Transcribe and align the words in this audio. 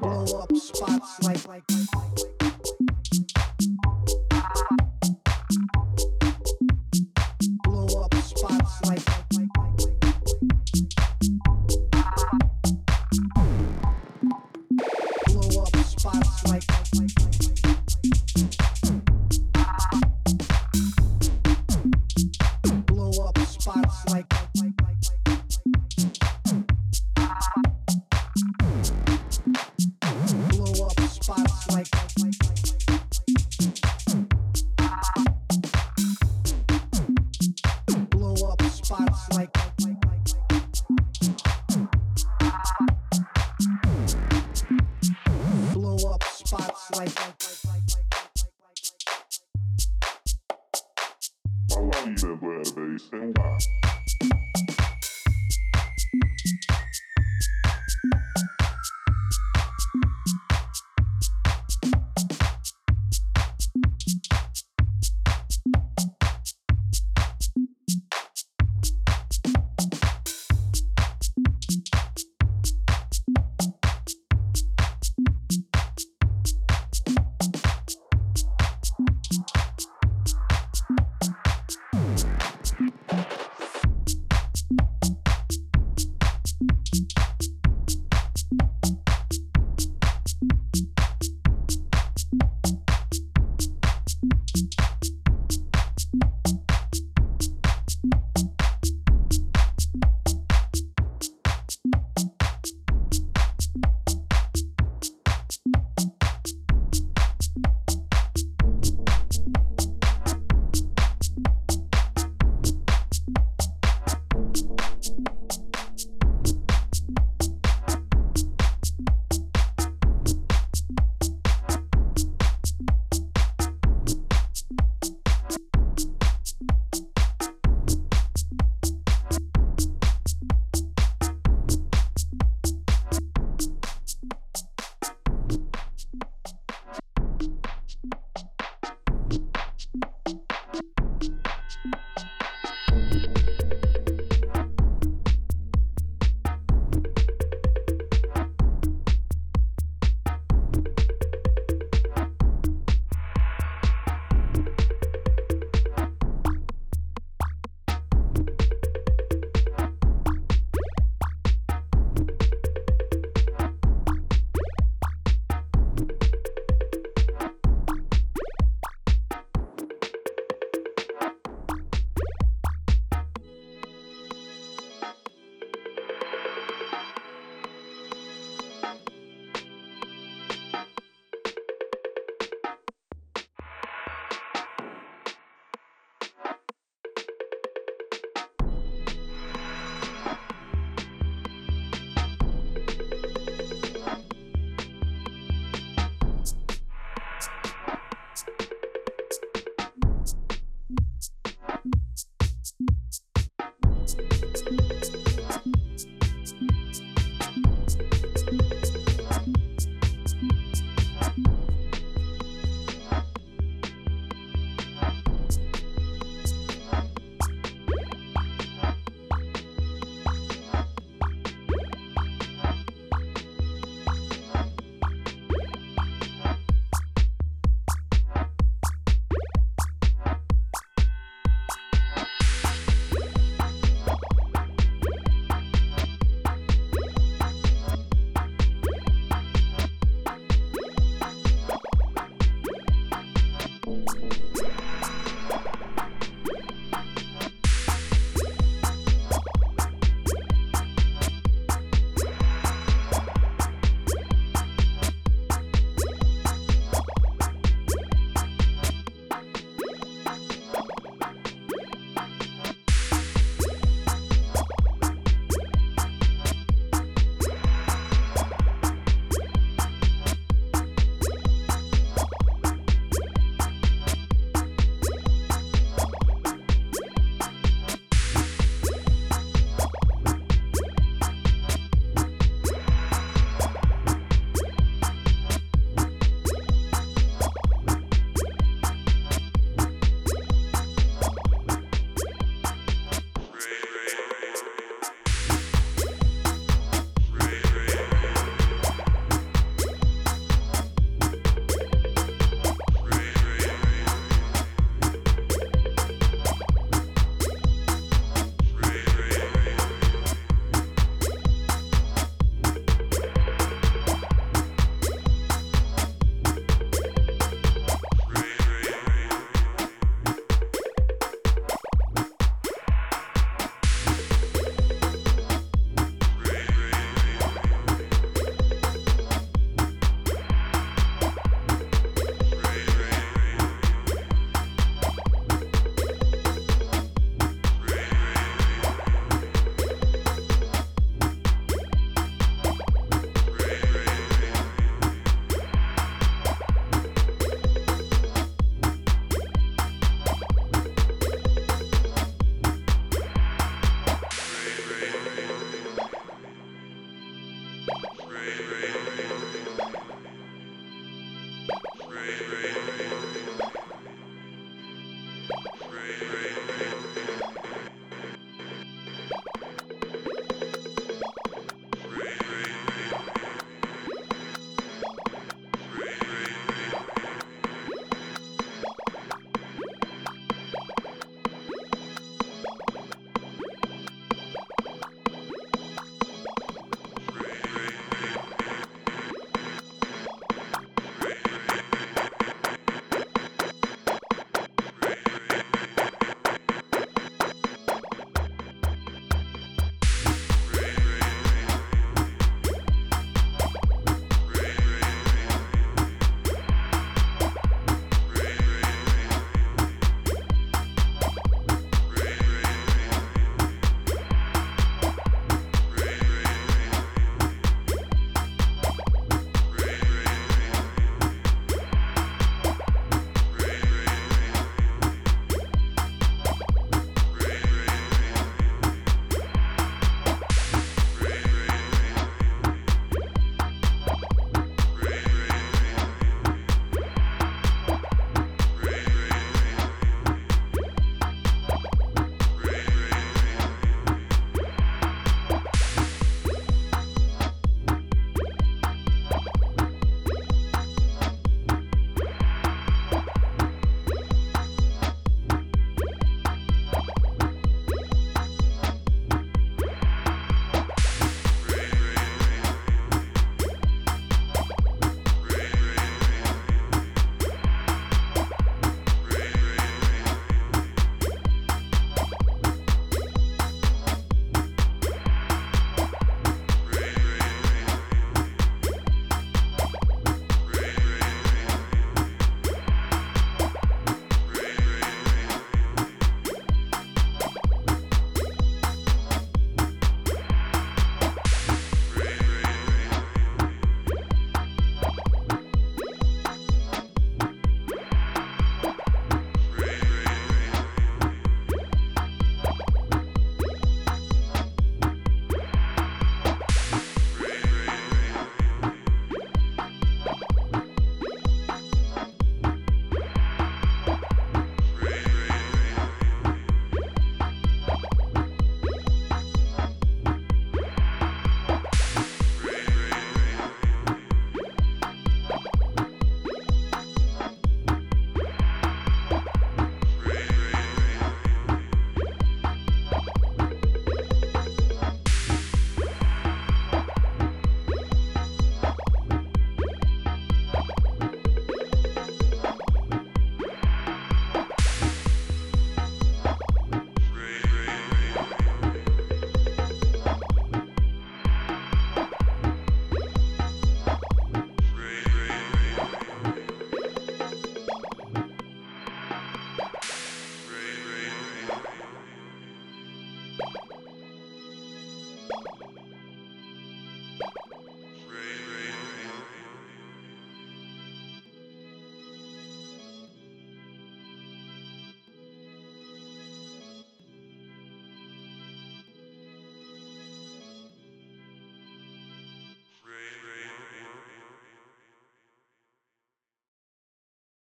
blow 0.00 0.24
up 0.42 0.56
spots 0.56 1.22
like. 1.46 2.09